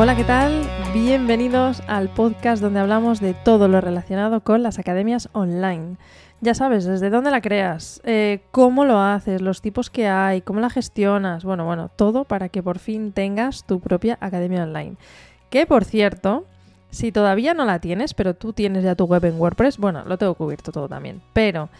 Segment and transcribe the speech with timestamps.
[0.00, 0.62] Hola, ¿qué tal?
[0.94, 5.96] Bienvenidos al podcast donde hablamos de todo lo relacionado con las academias online.
[6.40, 10.60] Ya sabes, desde dónde la creas, eh, cómo lo haces, los tipos que hay, cómo
[10.60, 14.94] la gestionas, bueno, bueno, todo para que por fin tengas tu propia academia online.
[15.50, 16.46] Que por cierto,
[16.90, 20.16] si todavía no la tienes, pero tú tienes ya tu web en WordPress, bueno, lo
[20.16, 21.70] tengo cubierto todo también, pero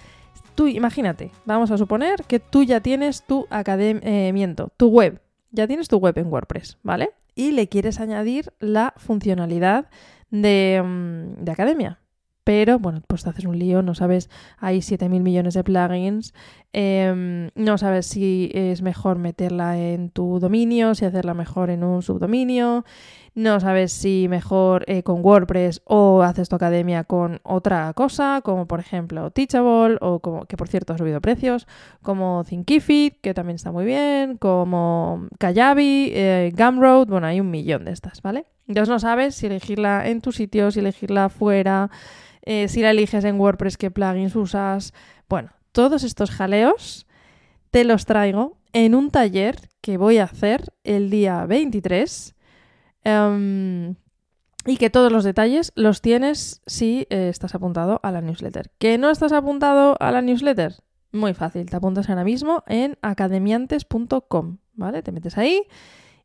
[0.57, 5.21] tú imagínate, vamos a suponer que tú ya tienes tu academiento, tu web,
[5.53, 7.11] ya tienes tu web en WordPress, ¿vale?
[7.39, 9.89] Y le quieres añadir la funcionalidad
[10.29, 12.01] de, mm, de academia.
[12.43, 16.33] Pero bueno, pues te haces un lío, no sabes, hay 7.000 millones de plugins,
[16.73, 22.03] em, no sabes si es mejor meterla en tu dominio, si hacerla mejor en un
[22.03, 22.87] subdominio,
[23.39, 28.67] no sabes si mejor eh, con WordPress o haces tu academia con otra cosa, como
[28.67, 31.67] por ejemplo Teachable, o como, que por cierto ha subido precios,
[32.03, 37.85] como Thinkific, que también está muy bien, como Kajabi, eh, Gumroad, bueno, hay un millón
[37.85, 38.47] de estas, ¿vale?
[38.67, 41.91] Entonces no sabes si elegirla en tu sitio, si elegirla fuera.
[42.43, 44.93] Eh, si la eliges en WordPress, qué plugins usas.
[45.29, 47.07] Bueno, todos estos jaleos
[47.71, 52.35] te los traigo en un taller que voy a hacer el día 23.
[53.05, 53.95] Em,
[54.67, 58.71] y que todos los detalles los tienes si eh, estás apuntado a la newsletter.
[58.79, 60.75] ¿Que no estás apuntado a la newsletter?
[61.13, 65.03] Muy fácil, te apuntas ahora mismo en academiantes.com, ¿vale?
[65.03, 65.63] Te metes ahí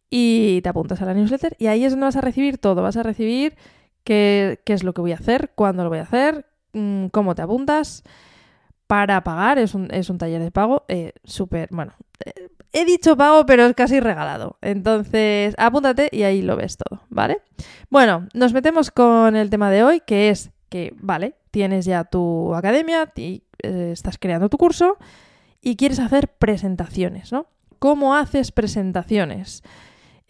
[0.09, 2.81] y te apuntas a la newsletter y ahí es donde vas a recibir todo.
[2.81, 3.55] Vas a recibir
[4.03, 7.41] qué, es lo que voy a hacer, cuándo lo voy a hacer, mm, cómo te
[7.41, 8.03] apuntas.
[8.87, 11.93] Para pagar, es un, taller de pago eh, súper, bueno,
[12.25, 14.57] eh, he dicho pago, pero es casi regalado.
[14.61, 17.41] Entonces, apúntate y ahí lo ves todo, ¿vale?
[17.89, 22.53] Bueno, nos metemos con el tema de hoy, que es que, vale, tienes ya tu
[22.55, 24.97] academia, y, eh, estás creando tu curso
[25.61, 27.47] y quieres hacer presentaciones, ¿no?
[27.79, 29.63] ¿Cómo haces presentaciones?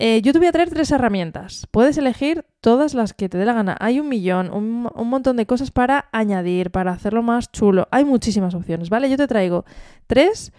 [0.06, 1.66] Eh, yo te voy a traer tres herramientas.
[1.72, 3.78] Puedes elegir todas las que te dé la gana.
[3.80, 7.88] Hay un millón, un, montón de cosas para añadir, para hacerlo más chulo.
[7.90, 9.10] Hay muchísimas opciones, ¿vale?
[9.10, 9.64] Yo te traigo
[10.06, 10.52] tres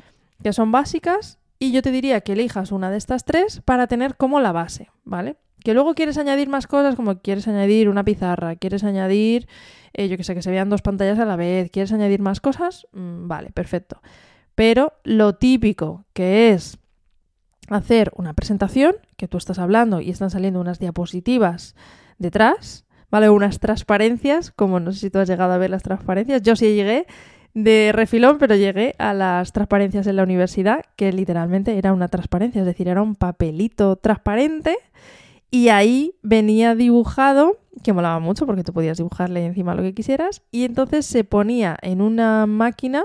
[0.42, 4.16] que son básicas y yo te diría que elijas una de estas tres para tener
[4.16, 5.36] como la base, ¿vale?
[5.62, 9.46] Que luego quieres añadir más cosas, como quieres añadir una pizarra, quieres añadir,
[9.92, 12.40] eh, yo que sé, que se vean dos pantallas a la vez, quieres añadir más
[12.40, 14.00] cosas, mm, vale, perfecto.
[14.54, 16.78] Pero lo típico que es
[17.68, 21.74] hacer una presentación, que tú estás hablando y están saliendo unas diapositivas
[22.18, 23.30] detrás, ¿vale?
[23.30, 26.74] Unas transparencias, como no sé si tú has llegado a ver las transparencias, yo sí
[26.74, 27.06] llegué
[27.54, 32.60] de refilón, pero llegué a las transparencias en la universidad, que literalmente era una transparencia,
[32.60, 34.76] es decir, era un papelito transparente
[35.50, 40.42] y ahí venía dibujado, que molaba mucho porque tú podías dibujarle encima lo que quisieras,
[40.50, 43.04] y entonces se ponía en una máquina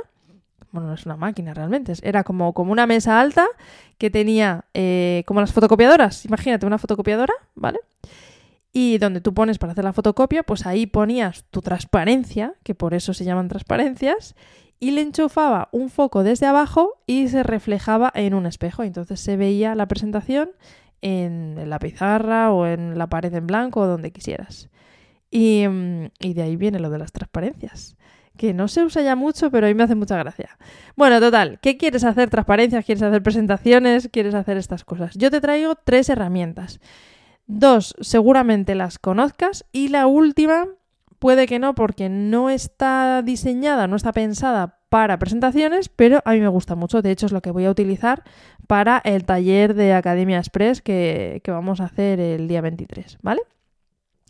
[0.72, 3.48] bueno, no es una máquina realmente, era como, como una mesa alta
[3.98, 7.80] que tenía eh, como las fotocopiadoras, imagínate una fotocopiadora, ¿vale?
[8.72, 12.94] Y donde tú pones para hacer la fotocopia, pues ahí ponías tu transparencia, que por
[12.94, 14.36] eso se llaman transparencias,
[14.80, 18.84] y le enchufaba un foco desde abajo y se reflejaba en un espejo.
[18.84, 20.52] Entonces se veía la presentación
[21.02, 24.70] en la pizarra o en la pared en blanco o donde quisieras.
[25.32, 27.98] Y, mm, y de ahí viene lo de las transparencias
[28.40, 30.58] que no se usa ya mucho, pero a mí me hace mucha gracia.
[30.96, 32.30] Bueno, total, ¿qué quieres hacer?
[32.30, 35.14] Transparencias, quieres hacer presentaciones, quieres hacer estas cosas.
[35.16, 36.80] Yo te traigo tres herramientas.
[37.48, 40.68] Dos, seguramente las conozcas y la última
[41.20, 46.40] puede que no porque no está diseñada, no está pensada para presentaciones, pero a mí
[46.40, 47.02] me gusta mucho.
[47.02, 48.24] De hecho, es lo que voy a utilizar
[48.68, 53.42] para el taller de Academia Express que, que vamos a hacer el día 23, ¿vale?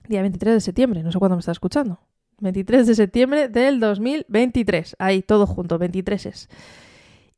[0.07, 1.99] Día 23 de septiembre, no sé cuándo me está escuchando.
[2.41, 4.95] 23 de septiembre del 2023.
[4.99, 6.49] Ahí, todo junto, 23 es.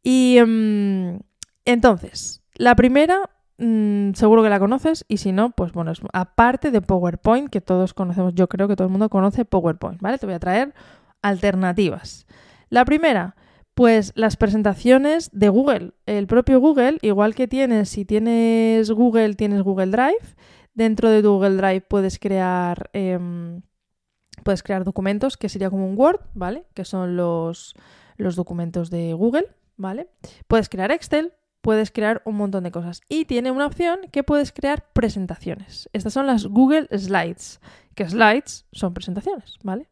[0.04, 1.20] Y mm,
[1.66, 6.82] entonces, la primera, mm, seguro que la conoces, y si no, pues bueno, aparte de
[6.82, 10.18] PowerPoint, que todos conocemos, yo creo que todo el mundo conoce PowerPoint, ¿vale?
[10.18, 10.74] Te voy a traer
[11.22, 12.26] alternativas.
[12.70, 13.36] La primera,
[13.74, 15.94] pues las presentaciones de Google.
[16.06, 20.36] El propio Google, igual que tienes, si tienes Google, tienes Google Drive.
[20.74, 23.62] Dentro de Google Drive puedes crear em,
[24.44, 26.66] Puedes crear documentos, que sería como un Word, ¿vale?
[26.74, 27.76] Que son los,
[28.18, 29.48] los documentos de Google,
[29.78, 30.08] ¿vale?
[30.48, 33.02] Puedes crear Excel, puedes crear un montón de cosas.
[33.08, 35.90] Y tiene una opción que puedes crear presentaciones.
[35.94, 37.62] Estas son las Google Slides,
[37.96, 39.90] que slides son presentaciones, ¿vale?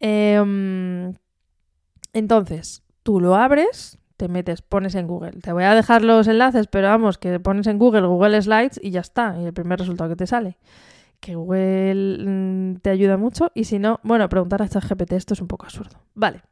[0.00, 1.14] Em,
[2.12, 5.32] entonces, tú lo abres, te metes, pones en Google.
[5.42, 8.90] Te voy a dejar los enlaces, pero vamos, que pones en Google Google Slides y
[8.90, 10.58] ya está, y el primer resultado que te sale
[11.20, 15.40] que Google mm, te ayuda mucho y si no, bueno, preguntar a ChatGPT esto es
[15.40, 15.98] un poco absurdo.
[16.14, 16.42] Vale.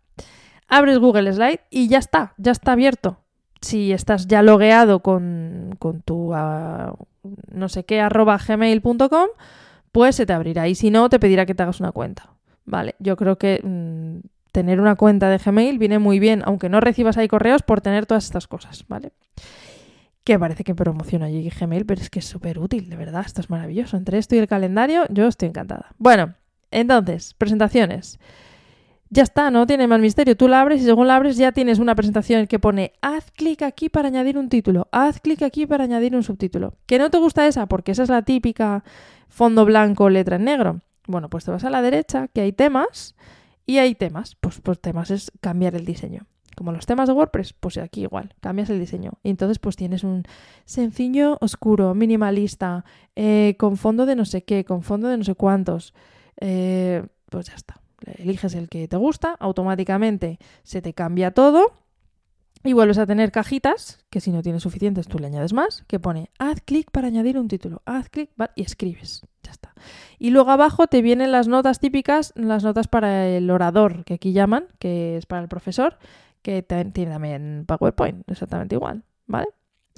[0.69, 3.19] Abres Google Slide y ya está, ya está abierto.
[3.61, 6.94] si estás ya logueado con, con tu ah,
[7.50, 9.29] no sé qué arroba gmail.com,
[9.93, 10.69] pues se te abrirá.
[10.69, 12.31] Y si no, te pedirá que te hagas una cuenta.
[12.64, 16.81] Vale, yo creo que mm, tener una cuenta de Gmail viene muy bien, aunque no
[16.81, 19.12] recibas ahí correos, por tener todas estas cosas, ¿vale?
[20.29, 23.41] Que parece que promociona allí Gmail, pero es que es súper útil, de verdad, esto
[23.41, 23.97] es maravilloso.
[23.97, 25.95] Entre esto y el calendario, yo estoy encantada.
[25.97, 26.35] Bueno,
[26.71, 28.21] entonces, presentaciones.
[29.09, 30.37] Ya está, no tiene más misterio.
[30.37, 33.63] Tú la abres y según la abres ya tienes una presentación que pone haz clic
[33.63, 36.75] aquí para añadir un título, haz clic aquí para añadir un subtítulo.
[36.85, 37.65] ¿Que no te gusta esa?
[37.65, 38.85] Porque esa es la típica
[39.31, 40.83] fondo blanco, letra en negro.
[41.07, 43.15] Bueno, pues te vas a la derecha, que hay temas,
[43.65, 44.35] y hay temas.
[44.35, 46.27] Pues, pues temas es cambiar el diseño.
[46.59, 49.13] Como los temas de WordPress, pues aquí igual, cambias el diseño.
[49.23, 50.25] Y entonces pues tienes un
[50.65, 52.85] sencillo, oscuro, minimalista,
[53.15, 55.95] eh, con fondo de no sé qué, con fondo de no sé cuántos.
[56.41, 57.81] Eh, pues ya está.
[58.17, 61.75] Eliges el que te gusta, automáticamente se te cambia todo
[62.65, 66.01] y vuelves a tener cajitas, que si no tienes suficientes tú le añades más, que
[66.01, 69.23] pone haz clic para añadir un título, haz clic y escribes.
[69.45, 69.75] Ya está.
[70.19, 74.33] Y luego abajo te vienen las notas típicas, las notas para el orador, que aquí
[74.33, 75.99] llaman, que es para el profesor,
[76.43, 79.49] que tiene también PowerPoint, exactamente igual, ¿vale?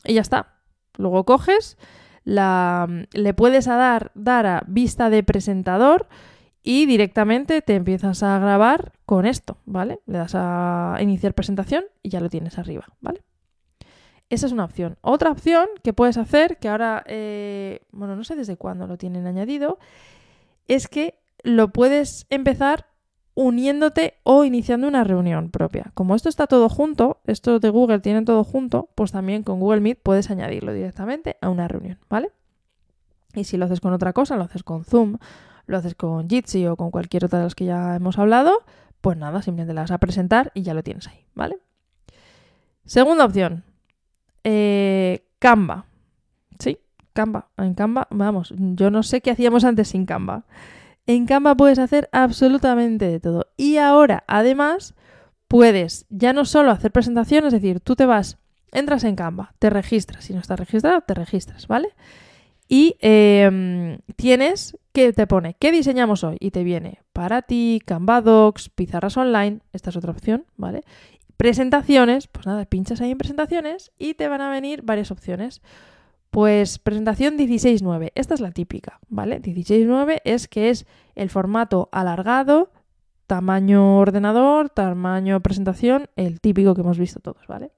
[0.04, 0.54] Y ya está.
[0.96, 1.78] Luego coges,
[2.25, 6.08] la, le puedes dar, dar a vista de presentador
[6.62, 10.00] y directamente te empiezas a grabar con esto, ¿vale?
[10.06, 13.22] Le das a iniciar presentación y ya lo tienes arriba, ¿vale?
[14.28, 14.96] Esa es una opción.
[15.00, 19.26] Otra opción que puedes hacer, que ahora, eh, bueno, no sé desde cuándo lo tienen
[19.26, 19.78] añadido,
[20.69, 22.87] es que lo puedes empezar
[23.40, 25.90] uniéndote o iniciando una reunión propia.
[25.94, 29.81] Como esto está todo junto, esto de Google tiene todo junto, pues también con Google
[29.81, 32.31] Meet puedes añadirlo directamente a una reunión, ¿vale?
[33.34, 35.19] Y si lo haces con otra cosa, lo haces con Zoom
[35.70, 38.64] lo haces con Jitsi o con cualquier otra de las que ya hemos hablado,
[39.00, 41.58] pues nada, simplemente la vas a presentar y ya lo tienes ahí, ¿vale?
[42.84, 43.62] Segunda opción,
[44.42, 45.87] eh, Canva.
[46.58, 46.78] Sí,
[47.12, 47.48] Canva.
[47.56, 50.44] En Canva, vamos, yo no sé qué hacíamos antes sin Canva.
[51.06, 53.47] En Canva puedes hacer absolutamente de todo.
[53.56, 54.94] Y ahora, además,
[55.49, 58.38] puedes ya no solo hacer presentaciones, es decir, tú te vas,
[58.73, 60.25] entras en Canva, te registras.
[60.25, 61.88] Si no estás registrado, te registras, ¿vale?
[62.69, 66.37] Y em, tienes que te pone, ¿qué diseñamos hoy?
[66.38, 70.85] Y te viene para ti, Canva Docs, pizarras online, esta es otra opción, ¿vale?
[71.37, 75.62] Presentaciones, pues nada, pinchas ahí en presentaciones y te van a venir varias opciones.
[76.31, 79.43] Pues presentación 16.9, esta es la típica, ¿vale?
[79.43, 80.87] 16.9 es que es
[81.17, 82.71] el formato alargado,
[83.27, 87.73] tamaño ordenador, tamaño presentación, el típico que hemos visto todos, ¿vale?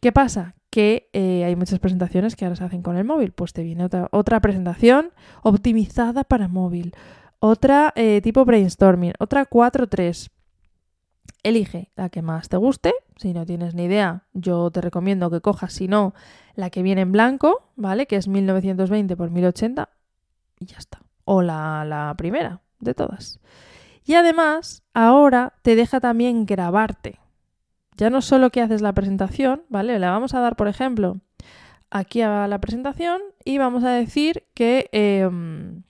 [0.00, 0.54] ¿Qué pasa?
[0.72, 3.32] que eh, hay muchas presentaciones que ahora se hacen con el móvil.
[3.32, 6.94] Pues te viene otra, otra presentación optimizada para móvil,
[7.40, 10.30] otra eh, tipo brainstorming, otra 4.3.
[11.42, 12.94] Elige la que más te guste.
[13.22, 16.14] Si no tienes ni idea, yo te recomiendo que cojas, si no,
[16.54, 18.06] la que viene en blanco, ¿vale?
[18.06, 19.88] Que es 1920 por 1080
[20.58, 21.02] y ya está.
[21.24, 23.40] O la, la primera de todas.
[24.04, 27.22] Y además, ahora te deja también grabarte
[27.96, 29.98] ya no solo que haces la presentación, ¿vale?
[29.98, 31.18] Le vamos a dar, por ejemplo,
[31.90, 35.82] aquí a la presentación y vamos a decir que, em,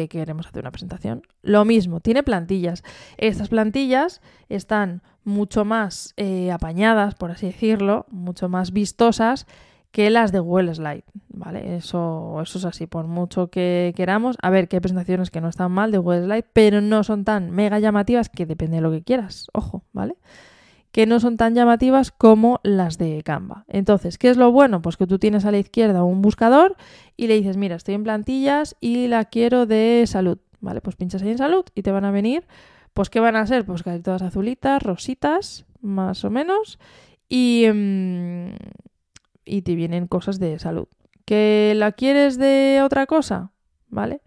[0.00, 1.22] que queremos hacer una presentación.
[1.42, 2.82] Lo mismo, tiene plantillas.
[3.16, 9.46] Estas plantillas están mucho más eh, apañadas, por así decirlo, mucho más vistosas
[9.90, 11.76] que las de Google Slide, ¿vale?
[11.76, 14.36] Eso, eso es así, por mucho que queramos.
[14.42, 17.24] A ver, que hay presentaciones que no están mal de Google Slide, pero no son
[17.24, 20.16] tan mega llamativas que depende de lo que quieras, ojo, ¿vale?
[20.96, 23.66] Que no son tan llamativas como las de Canva.
[23.68, 24.80] Entonces, ¿qué es lo bueno?
[24.80, 26.74] Pues que tú tienes a la izquierda un buscador
[27.18, 30.38] y le dices, mira, estoy en plantillas y la quiero de salud.
[30.60, 32.46] Vale, pues pinchas ahí en salud y te van a venir,
[32.94, 33.66] pues ¿qué van a ser?
[33.66, 36.78] Pues casi todas azulitas, rositas, más o menos,
[37.28, 38.54] y, mm,
[39.44, 40.88] y te vienen cosas de salud.
[41.26, 43.52] ¿Que la quieres de otra cosa?
[43.90, 44.22] ¿Vale?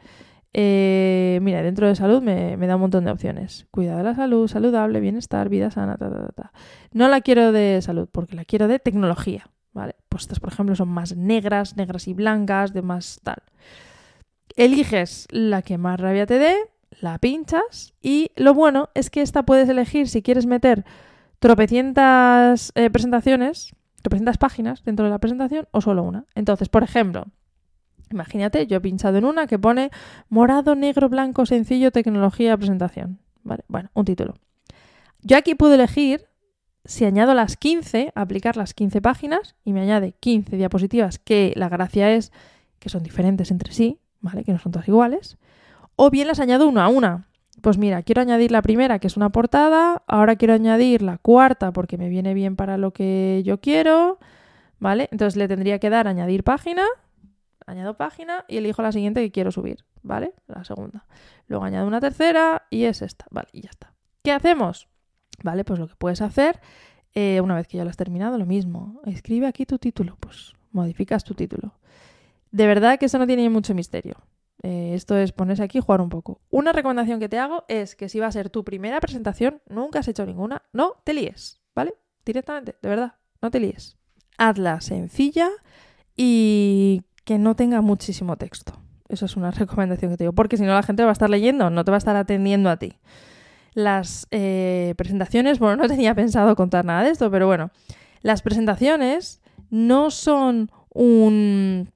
[0.53, 3.67] Eh, mira, dentro de salud me, da un montón de opciones.
[3.71, 6.51] Cuidado de la salud, saludable, bienestar, vida sana, ta, ta, ta.
[6.91, 9.95] No la quiero de salud porque la quiero de tecnología, ¿vale?
[10.09, 13.43] Pues estas, por ejemplo, son más negras, negras y blancas, de más tal.
[14.55, 16.55] Eliges la que más rabia te dé,
[16.99, 20.83] la pinchas y lo bueno es que esta puedes elegir si quieres meter
[21.39, 26.25] tropecientas eh, presentaciones, tropecientas páginas dentro de la presentación o solo una.
[26.35, 27.27] Entonces, por ejemplo,
[28.11, 29.91] Imagínate, yo he pinchado en una que pone
[30.29, 33.19] morado, negro, blanco, sencillo, tecnología, presentación.
[33.43, 33.63] ¿Vale?
[33.67, 34.35] Bueno, un título.
[35.21, 36.29] Yo aquí puedo elegir
[36.85, 41.69] si añado las 15, aplicar las 15 páginas y me añade 15 diapositivas, que la
[41.69, 42.31] gracia es
[42.79, 44.43] que son diferentes entre sí, ¿vale?
[44.43, 45.37] Que no son todas iguales.
[45.95, 47.27] O bien las añado una a una.
[47.61, 51.73] pues mira, quiero añadir la primera, que es una portada, ahora quiero añadir la cuarta
[51.73, 54.17] porque me viene bien para lo que yo quiero,
[54.79, 55.09] ¿vale?
[55.11, 56.83] Entonces le tendría que dar añadir página,
[57.69, 60.33] añado página y elijo la siguiente que quiero subir, ¿vale?
[60.47, 61.05] La segunda.
[61.47, 63.49] Luego añado una tercera y es esta, ¿vale?
[63.53, 63.93] Y ya está.
[64.23, 64.87] ¿Qué hacemos?
[65.43, 66.59] Vale, pues lo que puedes hacer,
[67.13, 69.01] eh, una vez que ya lo has terminado, lo mismo.
[69.05, 71.79] Escribe aquí tu título, pues modificas tu título.
[72.51, 74.15] De verdad que eso no tiene mucho misterio.
[74.61, 76.41] Eh, esto es ponerse aquí y jugar un poco.
[76.49, 79.99] Una recomendación que te hago es que si va a ser tu primera presentación, nunca
[79.99, 81.93] has hecho ninguna, no te líes, ¿vale?
[82.25, 83.97] Directamente, de verdad, no te líes.
[84.37, 85.49] Hazla sencilla
[86.15, 88.73] y que no tenga muchísimo texto.
[89.07, 91.29] Eso es una recomendación que te digo, porque si no la gente va a estar
[91.29, 92.93] leyendo, no te va a estar atendiendo a ti.
[93.75, 97.69] Las eh, presentaciones, bueno, no tenía pensado contar nada de esto, pero bueno,
[98.23, 101.91] las presentaciones no son un...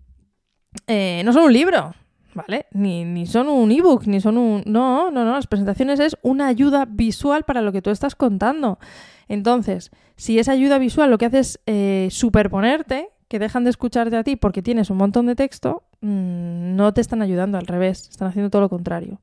[0.85, 1.95] Eh, no son un libro,
[2.35, 2.67] ¿vale?
[2.71, 4.61] Ni, ni son un ebook, ni son un...
[4.67, 8.77] No, no, no, las presentaciones es una ayuda visual para lo que tú estás contando.
[9.27, 14.15] Entonces, si esa ayuda visual lo que hace es eh, superponerte, que dejan de escucharte
[14.15, 18.07] a ti porque tienes un montón de texto, mm, no te están ayudando, al revés,
[18.11, 19.21] están haciendo todo lo contrario.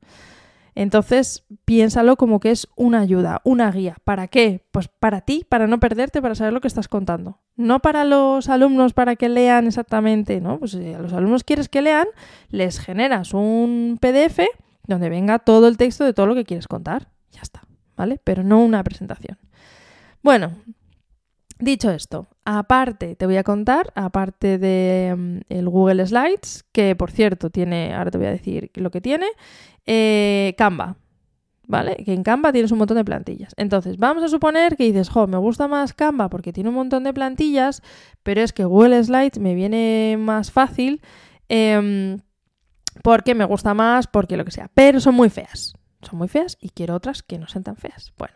[0.75, 3.95] Entonces, piénsalo como que es una ayuda, una guía.
[4.03, 4.65] ¿Para qué?
[4.71, 7.39] Pues para ti, para no perderte, para saber lo que estás contando.
[7.55, 10.59] No para los alumnos para que lean exactamente, ¿no?
[10.59, 12.07] Pues si a los alumnos quieres que lean,
[12.49, 14.41] les generas un PDF
[14.87, 17.07] donde venga todo el texto de todo lo que quieres contar.
[17.31, 17.61] Ya está,
[17.95, 18.19] ¿vale?
[18.21, 19.37] Pero no una presentación.
[20.21, 20.51] Bueno,
[21.61, 27.11] dicho esto, aparte te voy a contar, aparte de mm, el Google Slides, que por
[27.11, 29.27] cierto tiene, ahora te voy a decir lo que tiene,
[29.85, 30.97] eh, Canva.
[31.67, 31.95] ¿Vale?
[32.03, 33.53] Que en Canva tienes un montón de plantillas.
[33.55, 37.05] Entonces, vamos a suponer que dices, jo, me gusta más Canva porque tiene un montón
[37.05, 37.81] de plantillas,
[38.23, 41.01] pero es que Google Slides me viene más fácil
[41.47, 42.19] em,
[43.03, 44.69] porque me gusta más, porque lo que sea.
[44.73, 45.73] Pero son muy feas.
[46.01, 48.11] Son muy feas y quiero otras que no sean tan feas.
[48.17, 48.35] Bueno,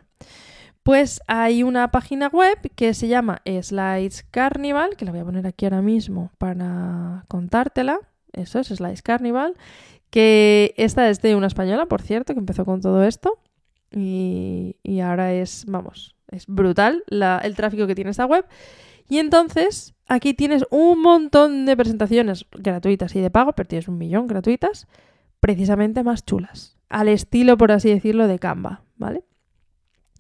[0.86, 5.48] pues hay una página web que se llama Slides Carnival, que la voy a poner
[5.48, 8.00] aquí ahora mismo para contártela.
[8.32, 9.56] Eso es Slides Carnival
[10.16, 13.38] que esta es de una española, por cierto, que empezó con todo esto
[13.92, 18.46] y, ahora es, vamos, es brutal el tráfico que tiene esta web.
[19.10, 23.98] Y entonces aquí tienes un montón de presentaciones gratuitas y de pago, pero tienes un
[23.98, 24.88] millón gratuitas,
[25.42, 29.26] precisamente más chulas, al estilo, por así decirlo, de Canva, ¿vale?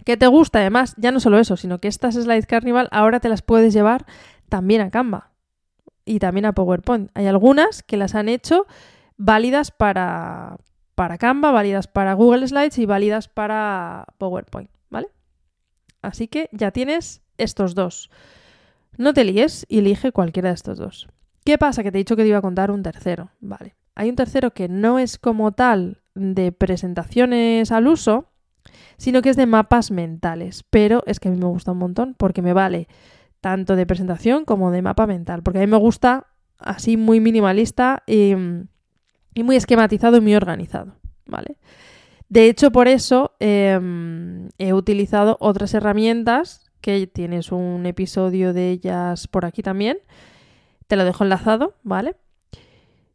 [0.06, 3.28] Que te gusta, además, ya no solo eso, sino que estas Slide Carnival ahora te
[3.28, 4.06] las puedes llevar
[4.48, 5.32] también a Canva
[6.06, 7.10] y también a PowerPoint.
[7.16, 8.68] Hay algunas que las han hecho
[9.18, 10.58] válidas para,
[10.94, 15.10] para Canva, válidas para Google Slides y válidas para PowerPoint, ¿vale?
[16.04, 18.12] Así que ya tienes estos dos.
[18.98, 21.08] No te líes y elige cualquiera de estos dos.
[21.44, 21.82] ¿Qué pasa?
[21.82, 23.76] Que te he dicho que te iba a contar un tercero, ¿vale?
[23.96, 28.32] Hay un tercero que no es como tal de presentaciones al uso,
[28.98, 32.16] sino que es de mapas mentales, pero es que a mí me gusta un montón
[32.18, 32.88] porque me vale
[33.42, 38.04] tanto de presentación como de mapa mental, porque a mí me gusta así muy minimalista
[38.08, 38.34] y
[39.36, 40.96] y muy esquematizado y muy organizado,
[41.28, 41.58] ¿vale?
[42.30, 49.28] De hecho, por eso em, he utilizado otras herramientas, que tienes un episodio de ellas
[49.28, 49.98] por aquí también.
[50.88, 52.16] Te lo dejo enlazado, ¿vale?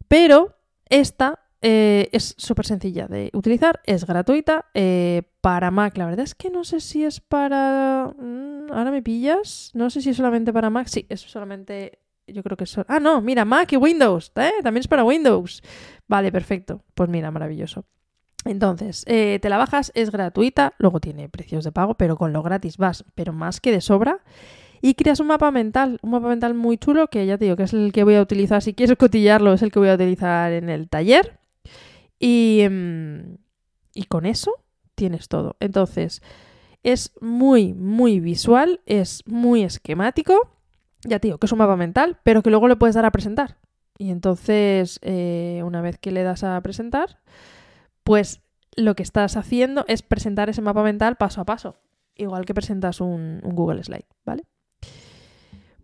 [0.08, 0.56] Pero
[0.88, 4.66] esta eh, es súper sencilla de utilizar, es gratuita.
[4.74, 8.14] Eh, para Mac, la verdad es que no sé si es para...
[8.18, 9.70] Mm, ahora me pillas.
[9.74, 10.88] No sé si es solamente para Mac.
[10.88, 12.84] Sí, es solamente yo creo que son...
[12.88, 14.52] Ah, no, mira, Mac y Windows, ¿eh?
[14.62, 15.62] También es para Windows.
[16.06, 16.82] Vale, perfecto.
[16.94, 17.84] Pues mira, maravilloso.
[18.44, 22.78] Entonces, te la bajas, es gratuita, luego tiene precios de pago, pero con lo gratis
[22.78, 24.20] vas, pero más que de sobra.
[24.80, 27.64] Y creas un mapa mental, un mapa mental muy chulo que ya te digo que
[27.64, 30.52] es el que voy a utilizar, si quieres cotillarlo, es el que voy a utilizar
[30.52, 31.39] en el taller.
[32.20, 33.38] Y, em,
[33.94, 34.62] y con eso
[34.94, 35.56] tienes todo.
[35.58, 36.22] Entonces,
[36.84, 40.60] es muy, muy visual, es muy esquemático
[41.04, 43.10] ya te digo, que es un mapa mental, pero que luego le puedes dar a
[43.10, 43.56] presentar.
[43.98, 47.20] Y entonces, eh, una vez que le das a presentar,
[48.04, 48.42] pues
[48.76, 51.76] lo que estás haciendo es presentar ese mapa mental paso a paso,
[52.16, 54.44] igual que presentas un, Google Slide, ¿vale?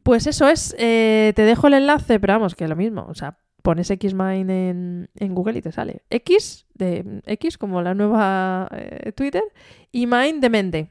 [0.02, 3.38] Pues eso es, eh, te dejo el enlace, pero vamos, que lo mismo, o sea,
[3.66, 6.02] pones Xmind en, Google y te sale.
[6.08, 9.42] X, de X como la nueva eh, Twitter,
[9.90, 10.90] y Mind de mente,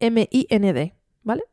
[0.00, 1.44] M-I-N-D, ¿vale?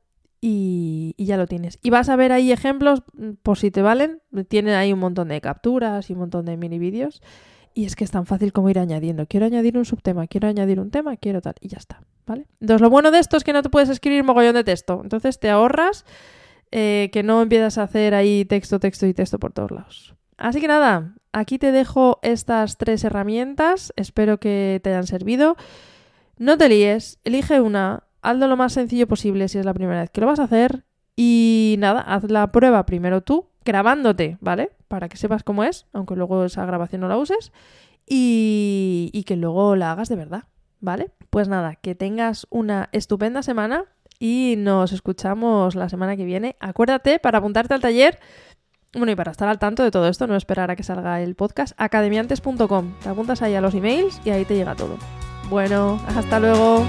[0.41, 1.77] y, ya lo tienes.
[1.84, 5.27] Y vas a ver ahí ejemplos, mm, por si te valen, tienen ahí un montón
[5.27, 7.22] de capturas y un montón de mini vídeos.
[7.75, 9.27] Y es que es tan fácil como ir añadiendo.
[9.27, 11.53] Quiero añadir un subtema, quiero añadir un tema, quiero tal.
[11.62, 12.48] Y ya está, ¿vale?
[12.60, 15.01] Entonces lo bueno de esto es que no te puedes escribir mogollón de texto.
[15.03, 16.05] Entonces te ahorras
[16.72, 20.15] eh, que no empiezas a hacer ahí texto, texto y texto por todos lados.
[20.38, 25.56] Así que nada, aquí te dejo estas tres herramientas, espero que te hayan servido.
[26.38, 30.10] No te líes, elige una, hazlo lo más sencillo posible si es la primera vez
[30.10, 30.84] que lo vas a hacer
[31.15, 34.72] y nada, haz la prueba primero tú, grabándote, ¿vale?
[34.89, 37.54] Para que sepas cómo es, aunque luego esa grabación no la uses
[38.06, 40.44] y, y que luego la hagas de verdad,
[40.82, 41.12] ¿vale?
[41.30, 43.86] Pues nada, que tengas una estupenda semana
[44.20, 46.56] y nos escuchamos la semana que viene.
[46.60, 48.20] Acuérdate para apuntarte al taller,
[48.95, 51.35] bueno, y para estar al tanto de todo esto, no esperar a que salga el
[51.35, 52.93] podcast, academiantes.com.
[53.01, 54.97] Te apuntas ahí a los emails y ahí te llega todo.
[55.49, 56.85] Bueno, hasta luego.